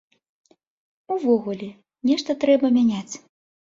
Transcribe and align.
Увогуле, 1.15 1.69
нешта 2.11 2.31
трэба 2.45 2.65
мяняць. 2.79 3.15